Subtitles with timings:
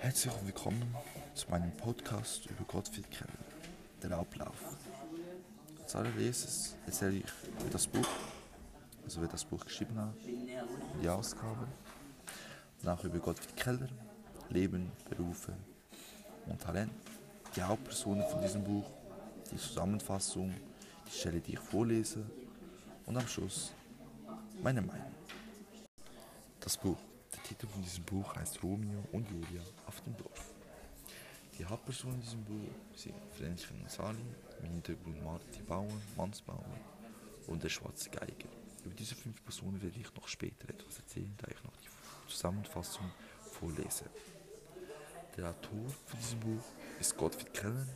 [0.00, 0.94] Herzlich willkommen
[1.34, 3.32] zu meinem Podcast über Gottfried Keller,
[4.00, 4.76] der Ablauf.
[5.82, 7.24] Als allererstes erzähle ich
[7.60, 8.06] über das Buch,
[9.04, 10.14] also wer das Buch geschrieben hat,
[11.02, 11.66] die Ausgabe,
[12.80, 13.88] danach über Gottfried Keller,
[14.50, 15.52] Leben, Berufe
[16.46, 16.92] und Talent,
[17.56, 18.88] die Hauptpersonen von diesem Buch,
[19.50, 20.54] die Zusammenfassung,
[21.08, 22.24] die Stelle, die ich vorlese
[23.04, 23.72] und am Schluss
[24.62, 25.12] meine Meinung.
[26.60, 26.98] Das Buch.
[27.48, 30.52] Titel von diesem Buch heißt Romeo und Julia auf dem Dorf.
[31.58, 34.18] Die Hauptpersonen in diesem Buch sind Fränzchen und Sali,
[34.62, 36.62] im Hintergrund Marti Bauer, Mansbauer
[37.46, 38.50] und der schwarze Geiger.
[38.84, 43.10] Über diese fünf Personen werde ich noch später etwas erzählen, da ich noch die Zusammenfassung
[43.50, 44.04] vorlese.
[45.38, 46.64] Der Autor von diesem Buch
[47.00, 47.86] ist Gottfried Keller.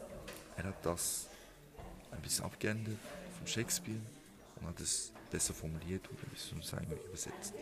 [0.56, 1.28] Er hat das
[2.10, 2.98] ein bisschen abgeändert
[3.36, 4.00] von Shakespeare
[4.56, 6.58] und hat es besser formuliert und ein bisschen
[7.06, 7.52] übersetzt.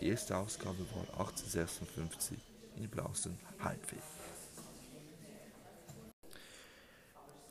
[0.00, 2.38] Die erste Ausgabe war 1856
[2.76, 4.00] in Blausen Heimweg.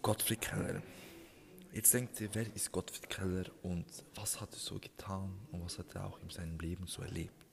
[0.02, 0.82] Gottfried Keller.
[1.72, 5.78] Jetzt denkt ihr, wer ist Gottfried Keller und was hat er so getan und was
[5.78, 7.46] hat er auch in seinem Leben so erlebt?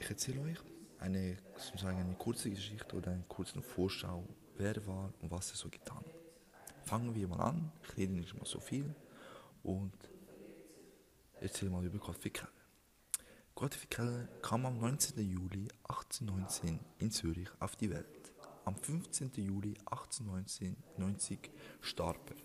[0.00, 0.58] Ich erzähle euch
[0.98, 5.56] eine, sozusagen eine kurze Geschichte oder eine kurze Vorschau, wer er war und was er
[5.56, 6.84] so getan hat.
[6.84, 8.92] Fangen wir mal an, ich rede nicht mal so viel
[9.62, 9.92] und
[11.40, 12.61] erzähle mal über Gottfried Keller.
[13.54, 15.20] Gottfried Keller kam am 19.
[15.28, 18.32] Juli 1819 in Zürich auf die Welt.
[18.64, 19.30] Am 15.
[19.36, 21.50] Juli 1890
[21.82, 22.36] starb er.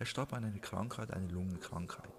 [0.00, 2.10] Er starb an einer Krankheit, einer Lungenkrankheit.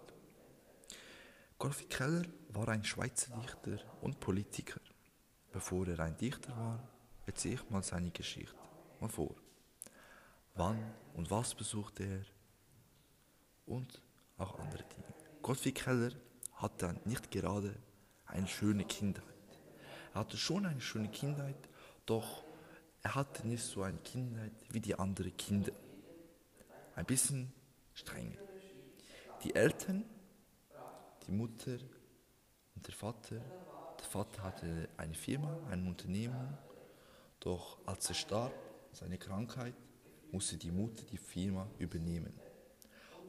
[1.59, 4.79] Gottfried Keller war ein Schweizer Dichter und Politiker.
[5.51, 6.87] Bevor er ein Dichter war,
[7.25, 8.55] erzähle ich mal seine Geschichte
[9.01, 9.35] mal vor.
[10.55, 10.79] Wann
[11.13, 12.25] und was besuchte er
[13.65, 14.01] und
[14.37, 15.13] auch andere Dinge.
[15.41, 16.11] Gottfried Keller
[16.53, 17.75] hatte nicht gerade
[18.27, 19.23] eine schöne Kindheit.
[20.13, 21.57] Er hatte schon eine schöne Kindheit,
[22.05, 22.43] doch
[23.03, 25.71] er hatte nicht so eine Kindheit wie die anderen Kinder.
[26.95, 27.51] Ein bisschen
[27.93, 28.37] strenger.
[29.43, 30.05] Die Eltern,
[31.27, 31.77] die Mutter
[32.75, 33.41] und der Vater,
[33.99, 36.57] der Vater hatte eine Firma, eine Unternehmung,
[37.39, 38.53] doch als er starb,
[38.91, 39.75] seine Krankheit,
[40.31, 42.33] musste die Mutter die Firma übernehmen.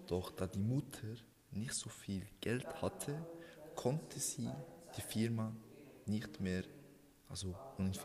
[0.07, 1.17] Doch da die Mutter
[1.51, 3.27] nicht so viel Geld hatte,
[3.75, 4.49] konnte sie
[4.97, 5.55] die Firma
[6.07, 6.65] nicht mehr
[7.29, 7.55] also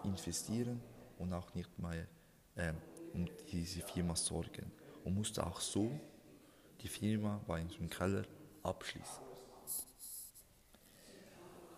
[0.03, 0.81] investieren
[1.17, 2.07] und auch nicht mehr
[2.55, 2.73] äh,
[3.13, 4.71] um diese Firma sorgen
[5.03, 5.91] und musste auch so
[6.81, 8.25] die Firma bei uns im Keller
[8.63, 9.23] abschließen.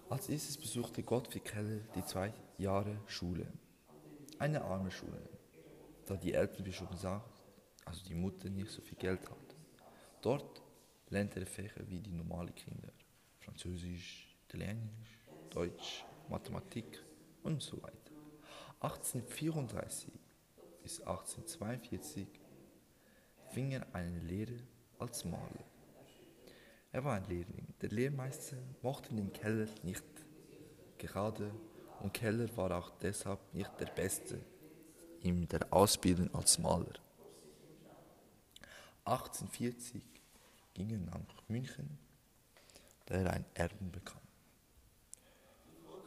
[0.10, 3.48] Als erstes besuchte Gottfried Keller die zwei Jahre Schule.
[4.40, 5.22] Eine arme Schule,
[6.06, 7.30] da die Eltern, wie schon gesagt,
[7.86, 9.56] also die Mutter nicht so viel Geld hat.
[10.22, 10.62] Dort
[11.10, 12.90] lernte er Fächer wie die normalen Kinder.
[13.40, 15.20] Französisch, Italienisch,
[15.50, 17.04] Deutsch, Mathematik
[17.42, 17.98] und so weiter.
[18.82, 20.14] 1834
[20.84, 22.28] bis 1842
[23.50, 24.60] fing er eine Lehre
[25.00, 25.66] als Maler.
[26.92, 27.74] Er war ein Lehrling.
[27.82, 30.04] Der Lehrmeister mochte den Keller nicht
[31.00, 31.52] gerade
[32.02, 34.40] und Keller war auch deshalb nicht der Beste
[35.22, 36.94] in der Ausbildung als Maler.
[39.06, 40.04] 1840
[40.76, 41.98] ging er nach München,
[43.08, 44.23] da er ein Erben bekam.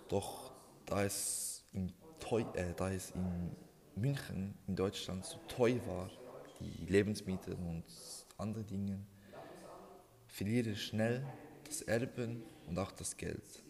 [0.08, 0.52] Doch
[0.84, 3.56] da es, in Teu äh, da es in
[3.96, 6.10] München, in Deutschland, so teuer war,
[6.60, 7.84] die Lebensmittel und
[8.38, 8.98] andere Dinge,
[10.28, 11.26] verliere er schnell
[11.64, 13.62] das Erben und auch das Geld.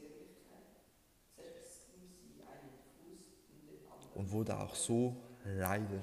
[4.14, 6.02] Und wurde auch so leider,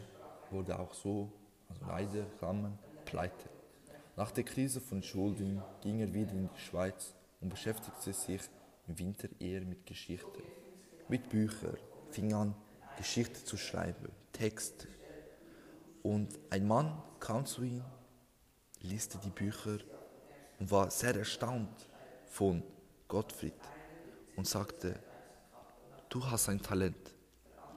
[0.52, 1.32] wurde auch so,
[1.70, 3.50] also leider, Klammern, pleite.
[4.16, 8.42] Nach der Krise von Schulden ging er wieder in die Schweiz und beschäftigte sich
[8.88, 10.44] im Winter eher mit Geschichte,
[11.08, 11.78] mit Büchern,
[12.12, 12.56] fing an,
[12.98, 14.88] Geschichte zu schreiben, Texte.
[16.02, 17.84] Und ein Mann kam zu ihm,
[18.82, 19.80] lieste die Bücher
[20.60, 21.90] und war sehr erstaunt
[22.28, 22.64] von
[23.08, 23.54] Gottfried
[24.36, 25.00] und sagte,
[26.10, 27.16] du hast ein Talent.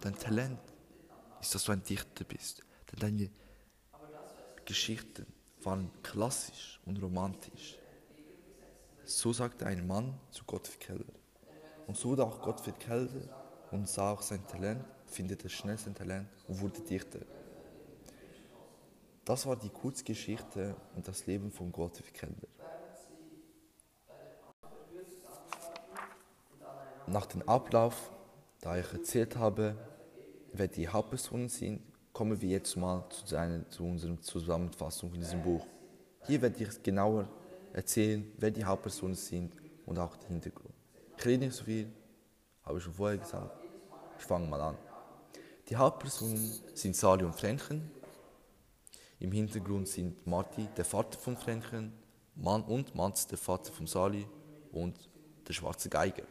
[0.01, 0.61] Dein Talent
[1.41, 2.65] ist, dass du ein Dichter bist.
[2.91, 3.31] Denn deine
[4.65, 5.27] Geschichten
[5.63, 7.79] waren klassisch und romantisch.
[9.09, 11.05] So sagte ein Mann zu Gottfried Keller.
[11.87, 13.09] Und so wurde auch Gottfried Keller
[13.71, 17.21] und sah auch sein Talent, findete schnell sein Talent und wurde Dichter.
[19.25, 22.35] Das war die Kurzgeschichte und das Leben von Gottfried Keller.
[27.07, 28.11] Nach dem Ablauf,
[28.61, 29.77] da ich erzählt habe,
[30.53, 31.81] wer die Hauptpersonen sind,
[32.13, 35.65] kommen wir jetzt mal zu, seiner, zu unserer Zusammenfassung in diesem Buch.
[36.27, 37.29] Hier werde ich genauer
[37.77, 40.75] erzählen, wer die Hauptpersonen sind und auch den Hintergrund.
[41.19, 41.93] Ich rede nicht so viel,
[42.65, 43.55] habe ich schon vorher gesagt.
[44.19, 44.79] Ich fange mal an.
[45.69, 47.91] Die Hauptpersonen sind Sali und Frenchen.
[49.19, 51.93] Im Hintergrund sind Marti, der Vater von Frenchen,
[52.35, 54.27] Mann und Mats, der Vater von Sali
[54.73, 54.97] und
[55.47, 56.25] der schwarze Geiger.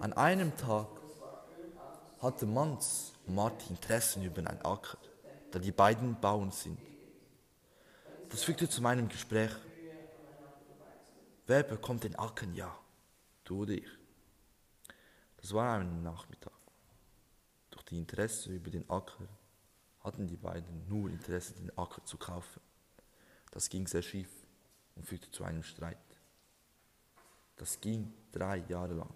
[0.00, 0.88] An einem Tag
[2.20, 4.96] hatte Mans und Marti Interessen über einen Acker,
[5.50, 6.78] da die beiden Bauern sind.
[8.32, 9.50] Das führte zu meinem Gespräch.
[11.46, 12.46] Wer bekommt den Acker?
[12.54, 12.74] Ja,
[13.44, 13.90] du oder ich.
[15.36, 16.54] Das war ein Nachmittag.
[17.70, 19.28] Durch die Interesse über den Acker
[20.00, 22.62] hatten die beiden nur Interesse, den Acker zu kaufen.
[23.50, 24.30] Das ging sehr schief
[24.96, 25.98] und führte zu einem Streit.
[27.56, 29.12] Das ging drei Jahre lang.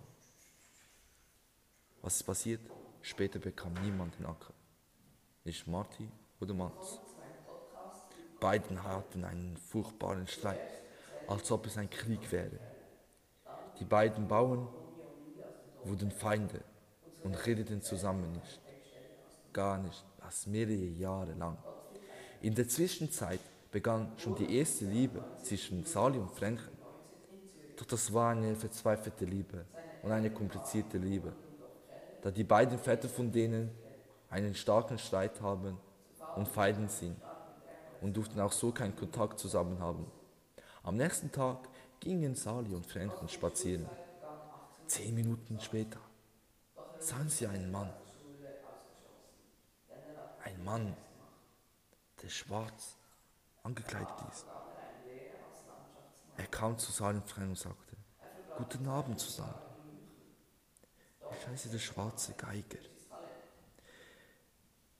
[2.02, 2.60] Was ist passiert?
[3.00, 4.52] Später bekam niemand den Acker.
[5.42, 6.06] Nicht Marty
[6.38, 7.00] oder Mats.
[8.40, 10.60] Beiden hatten einen furchtbaren Streit,
[11.26, 12.58] als ob es ein Krieg wäre.
[13.80, 14.68] Die beiden Bauern
[15.84, 16.60] wurden Feinde
[17.22, 18.60] und redeten zusammen nicht.
[19.52, 21.56] Gar nicht, das mehrere Jahre lang.
[22.42, 23.40] In der Zwischenzeit
[23.70, 26.76] begann schon die erste Liebe zwischen Sali und Franken.
[27.76, 29.64] Doch das war eine verzweifelte Liebe
[30.02, 31.32] und eine komplizierte Liebe,
[32.22, 33.70] da die beiden Väter von denen
[34.30, 35.78] einen starken Streit haben
[36.36, 37.16] und Feinden sind
[38.06, 40.06] und durften auch so keinen Kontakt zusammen haben.
[40.84, 41.68] Am nächsten Tag
[41.98, 43.84] gingen Sali und Franken spazieren.
[44.86, 45.98] Zehn Minuten später
[47.00, 47.92] sahen sie einen Mann.
[50.44, 50.96] Ein Mann,
[52.22, 52.96] der schwarz
[53.64, 54.46] angekleidet ist.
[56.36, 57.96] Er kam zu seinem Freund und sagte,
[58.56, 59.58] Guten Abend zusammen.
[61.32, 62.78] Ich heiße der schwarze Geiger.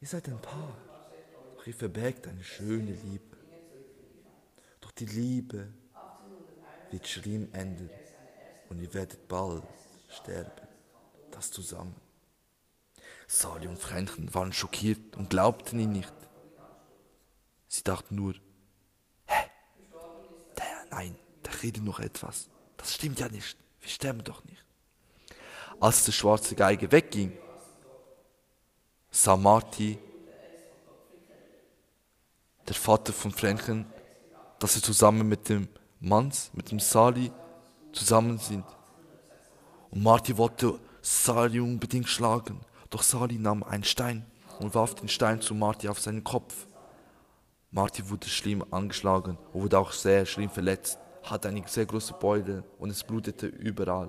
[0.01, 0.75] Ihr seid ein Paar,
[1.67, 3.37] doch ihr verbergt eine schöne Liebe.
[4.81, 5.67] Doch die Liebe
[6.93, 7.91] wird schlimm enden
[8.69, 9.65] und ihr werdet bald
[10.09, 10.69] sterben.
[11.33, 11.97] Das zusammen.
[13.27, 16.13] Sali und Fränchen waren schockiert und glaubten ihn nicht.
[17.67, 18.35] Sie dachten nur,
[19.27, 19.51] hä?
[20.57, 22.49] Der, nein, der redet noch etwas.
[22.77, 23.57] Das stimmt ja nicht.
[23.81, 24.65] Wir sterben doch nicht.
[25.81, 27.37] Als der schwarze Geige wegging,
[29.11, 29.99] sah Marty,
[32.69, 33.87] der Vater von Fränchen,
[34.59, 35.69] dass sie zusammen mit dem
[36.01, 37.31] Manns, mit dem Sali,
[37.93, 38.65] zusammen sind.
[39.91, 42.61] Und Marty wollte Sali unbedingt schlagen,
[42.91, 44.27] doch Sali nahm einen Stein
[44.59, 46.67] und warf den Stein zu Marty auf seinen Kopf.
[47.71, 52.65] Marty wurde schlimm angeschlagen und wurde auch sehr schlimm verletzt, hatte eine sehr große Beule
[52.79, 54.09] und es blutete überall.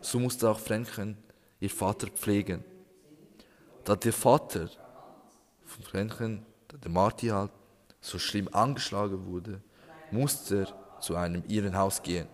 [0.00, 1.16] So musste auch Franken
[1.60, 2.64] ihr Vater pflegen.
[3.84, 4.68] Da der Vater
[5.64, 6.46] von Franken,
[6.82, 7.50] der Marty halt,
[8.00, 9.60] so schlimm angeschlagen wurde,
[10.10, 12.28] musste er zu einem Irrenhaus gehen.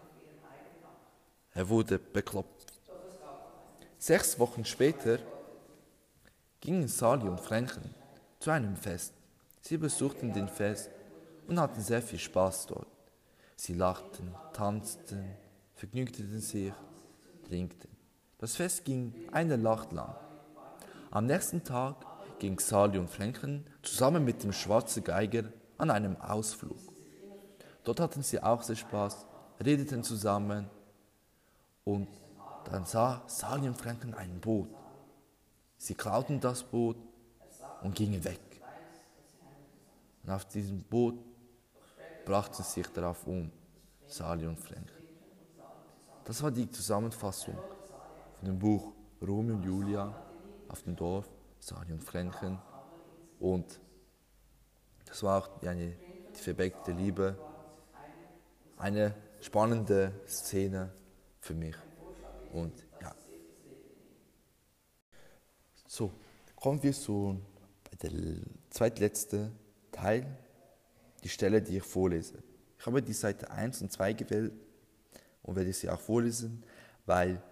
[1.53, 2.73] Er wurde bekloppt.
[3.99, 5.19] Sechs Wochen später
[6.61, 7.95] gingen Sali und Franken
[8.39, 9.15] zu einem Fest.
[9.61, 10.91] Sie besuchten den Fest
[11.47, 12.87] und hatten sehr viel Spaß dort.
[13.57, 15.25] Sie lachten, tanzten,
[15.75, 16.73] vergnügten sich,
[17.49, 17.91] trinkten.
[18.39, 20.15] Das Fest ging eine Nacht lang.
[21.11, 22.05] Am nächsten Tag
[22.44, 25.44] ging Sali und Franken zusammen mit dem schwarzen Geiger
[25.79, 26.76] an einem Ausflug.
[27.85, 29.25] Dort hatten sie auch sehr Spaß,
[29.64, 30.69] redeten zusammen
[31.85, 32.06] und
[32.67, 34.69] dann sah Sali und Franken ein Boot.
[35.79, 36.98] Sie klauten das Boot
[37.82, 38.60] und gingen weg.
[40.22, 41.19] Und auf diesem Boot
[42.27, 43.51] brachten sie sich darauf um,
[44.06, 44.93] Sali und Frank.
[46.27, 47.56] Das war die Zusammenfassung
[48.34, 50.15] von dem Buch Romeo und Julia
[50.69, 51.27] auf dem Dorf,
[51.65, 52.59] Sali und Franken.
[53.41, 53.81] Und
[55.06, 55.97] das war auch eine,
[56.37, 57.39] die verbeckte Liebe.
[58.77, 60.93] Eine spannende Szene
[61.41, 61.77] für mich.
[62.53, 63.15] Und ja.
[65.87, 66.13] So,
[66.55, 67.41] kommen wir zu
[68.03, 68.11] der
[68.69, 69.59] zweitletzten
[69.91, 70.27] Teil,
[71.23, 72.43] die Stelle, die ich vorlese.
[72.79, 74.53] Ich habe die Seite 1 und 2 gewählt
[75.43, 76.63] und werde sie auch vorlesen,
[77.06, 77.43] weil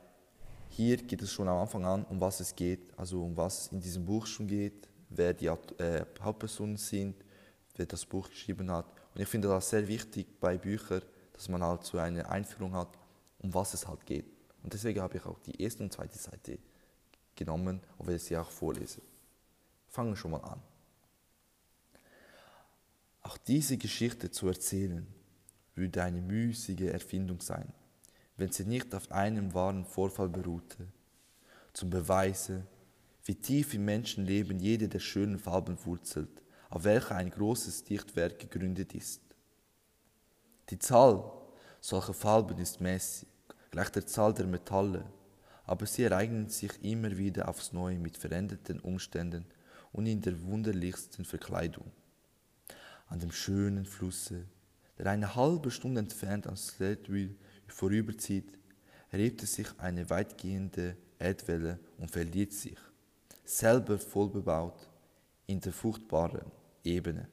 [0.72, 3.80] hier geht es schon am Anfang an, um was es geht, also um was in
[3.80, 7.14] diesem Buch schon geht, wer die äh, Hauptpersonen sind,
[7.76, 8.86] wer das Buch geschrieben hat.
[9.14, 11.02] Und ich finde das sehr wichtig bei Büchern,
[11.34, 12.88] dass man halt so eine Einführung hat,
[13.40, 14.24] um was es halt geht.
[14.62, 16.58] Und deswegen habe ich auch die erste und zweite Seite
[17.36, 19.02] genommen und werde sie auch vorlesen.
[19.88, 20.62] Fangen wir schon mal an.
[23.22, 25.06] Auch diese Geschichte zu erzählen,
[25.74, 27.72] würde eine müßige Erfindung sein,
[28.42, 30.88] wenn sie nicht auf einem wahren Vorfall beruhte,
[31.72, 32.66] zum Beweise,
[33.24, 38.96] wie tief im Menschenleben jede der schönen Farben wurzelt, auf welcher ein großes Dichtwerk gegründet
[38.96, 39.20] ist.
[40.70, 41.22] Die Zahl
[41.80, 43.28] solcher Farben ist mäßig,
[43.70, 45.04] gleich der Zahl der Metalle,
[45.64, 49.46] aber sie ereignen sich immer wieder aufs Neue mit veränderten Umständen
[49.92, 51.92] und in der wunderlichsten Verkleidung.
[53.06, 54.46] An dem schönen Flusse,
[54.98, 56.56] der eine halbe Stunde entfernt an
[57.72, 58.58] Sledwell vorüberzieht,
[59.10, 62.78] erhebt sich eine weitgehende Erdwelle und verliert sich,
[63.44, 64.88] selber vollbebaut,
[65.46, 66.50] in der fruchtbaren
[66.84, 67.28] Ebene.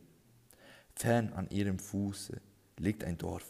[0.96, 2.42] Fern an ihrem Fuße
[2.78, 3.46] liegt ein Dorf,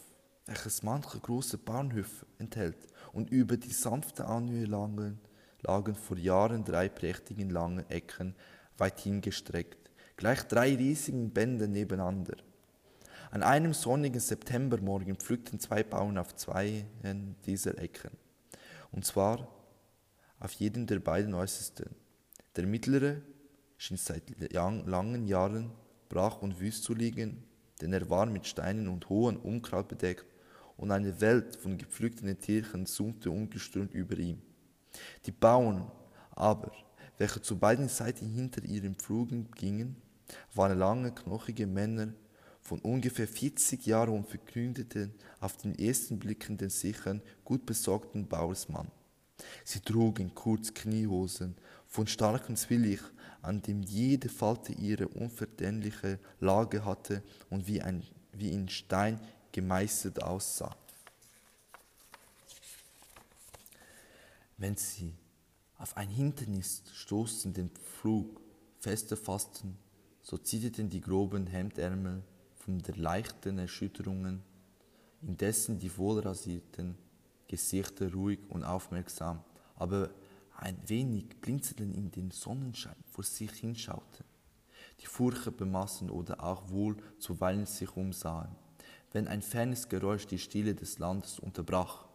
[0.46, 2.78] welches manche große Bahnhöfe enthält
[3.12, 5.18] und über die sanfte Anhöhe lagen,
[5.62, 8.34] lagen vor Jahren drei prächtigen langen Ecken
[8.78, 12.36] weit hingestreckt, gleich drei riesigen Bänden nebeneinander.
[13.32, 16.84] An einem sonnigen Septembermorgen pflückten zwei Bauern auf zwei
[17.46, 18.10] dieser Ecken,
[18.90, 19.46] und zwar
[20.40, 21.94] auf jeden der beiden äußersten.
[22.56, 23.22] Der mittlere
[23.76, 25.70] schien seit langen Jahren
[26.08, 27.44] brach und wüst zu liegen,
[27.80, 30.26] denn er war mit Steinen und hohem Unkraut bedeckt
[30.76, 34.42] und eine Welt von gepflückten Tierchen summte ungestürmt über ihm.
[35.26, 35.88] Die Bauern
[36.32, 36.72] aber,
[37.16, 40.02] welche zu beiden Seiten hinter ihren Pflugen gingen,
[40.52, 42.12] waren lange, knochige Männer
[42.62, 48.90] von ungefähr 40 Jahren und verkündeten auf den ersten Blicken den sicheren, gut besorgten Bauersmann.
[49.64, 53.00] Sie trugen kurz Kniehosen von starkem Zwillich,
[53.42, 58.02] an dem jede Falte ihre unverständliche Lage hatte und wie, ein,
[58.32, 59.18] wie in Stein
[59.52, 60.76] gemeißelt aussah.
[64.58, 65.14] Wenn sie
[65.78, 68.40] auf ein Hindernis stoßen, den Flug
[68.78, 69.78] fester fassten,
[70.22, 72.22] so zitterten die groben Hemdärmel
[72.70, 74.42] von der leichten Erschütterungen,
[75.22, 76.96] indessen die wohlrasierten
[77.48, 79.42] Gesichter ruhig und aufmerksam,
[79.74, 80.10] aber
[80.56, 84.24] ein wenig blinzeln in den Sonnenschein vor sich hinschauten,
[85.00, 88.54] die Furche bemassen oder auch wohl zuweilen sich umsahen,
[89.10, 92.06] wenn ein fernes Geräusch die Stille des Landes unterbrach.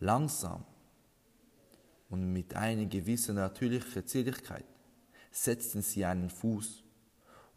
[0.00, 0.64] Langsam
[2.08, 4.64] und mit einer gewissen natürlichen Zierlichkeit
[5.30, 6.82] setzten sie einen Fuß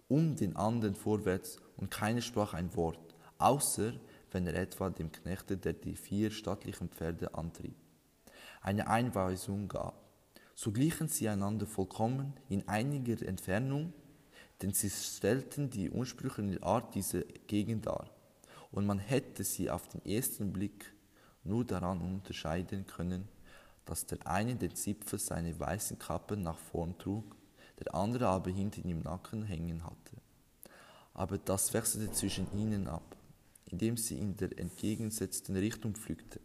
[0.10, 3.94] um den anderen vorwärts und keiner sprach ein Wort, außer
[4.32, 7.76] wenn er etwa dem Knechte, der die vier stattlichen Pferde antrieb,
[8.62, 9.96] eine Einweisung gab.
[10.56, 13.94] So glichen sie einander vollkommen in einiger Entfernung,
[14.62, 18.10] denn sie stellten die ursprüngliche Art dieser Gegend dar,
[18.72, 20.94] und man hätte sie auf den ersten Blick
[21.44, 23.30] nur daran unterscheiden können,
[23.86, 27.36] dass der eine den Zipfel seiner weißen Kappe nach vorn trug,
[27.80, 30.18] der andere aber hinten im Nacken hängen hatte.
[31.20, 33.18] Aber das wechselte zwischen ihnen ab,
[33.66, 36.40] indem sie in der entgegengesetzten Richtung pflügte.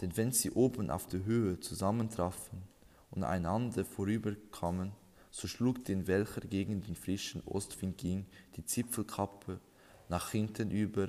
[0.00, 2.62] Denn wenn sie oben auf der Höhe zusammentrafen
[3.10, 4.92] und einander vorüberkamen,
[5.30, 8.24] so schlug den welcher gegen den frischen Ostwind ging,
[8.56, 9.60] die Zipfelkappe
[10.08, 11.08] nach hinten über,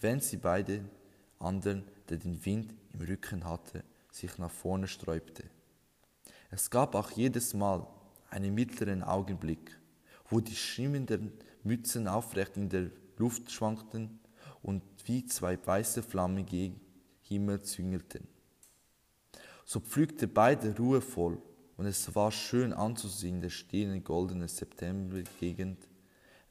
[0.00, 0.84] wenn sie beide
[1.38, 5.44] anderen, der den Wind im Rücken hatte, sich nach vorne sträubte.
[6.50, 7.86] Es gab auch jedes Mal
[8.28, 9.78] einen mittleren Augenblick,
[10.28, 11.32] wo die schimmernden
[11.62, 14.20] Mützen aufrecht in der Luft schwankten
[14.62, 16.80] und wie zwei weiße Flammen gegen
[17.22, 18.26] Himmel züngelten.
[19.64, 21.40] So pflügte beide ruhevoll
[21.76, 25.86] und es war schön anzusehen, der stehende goldene Septembergegend,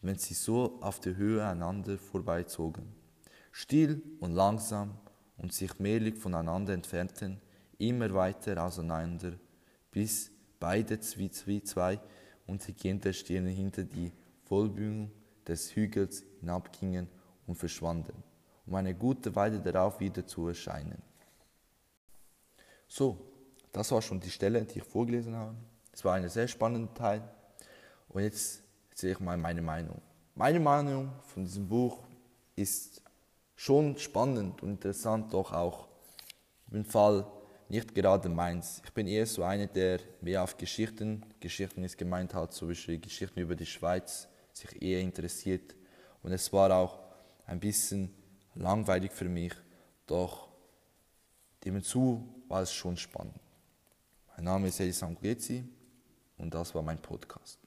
[0.02, 2.86] wenn sie so auf der Höhe einander vorbeizogen,
[3.52, 4.98] still und langsam
[5.38, 7.42] und sich mehrlich voneinander entfernten,
[7.78, 9.34] immer weiter auseinander,
[9.92, 12.00] bis beide wie zwei
[12.48, 14.12] untergehende Stirne hinter die
[14.46, 15.12] Vollbühung
[15.48, 17.08] des Hügels hinabgingen
[17.46, 18.24] und verschwanden,
[18.66, 21.02] um eine gute Weile darauf wieder zu erscheinen.
[22.88, 23.18] So,
[23.72, 25.56] das war schon die Stelle, die ich vorgelesen habe.
[25.92, 27.22] Es war ein sehr spannender Teil.
[28.10, 30.02] Und jetzt erzähle ich mal meine Meinung.
[30.36, 32.00] Meine Meinung von diesem Buch
[32.56, 33.02] ist
[33.56, 35.88] schon spannend und interessant, doch auch
[36.72, 37.26] im Fall
[37.70, 38.82] nicht gerade meins.
[38.86, 42.98] Ich bin eher so einer, der mehr auf Geschichten, Geschichten ist gemeint hat, so wie
[42.98, 45.76] Geschichten über die Schweiz, sich eher interessiert.
[46.24, 47.00] Und es war auch
[47.46, 48.14] ein bisschen
[48.56, 49.54] langweilig für mich,
[50.06, 50.50] doch
[51.64, 53.40] nebenzu war es schon spannend.
[54.36, 55.64] Mein Name ist Elisam Gezi
[56.38, 57.67] und das war mein Podcast.